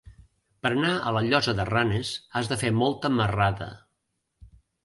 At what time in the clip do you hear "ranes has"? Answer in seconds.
1.69-2.51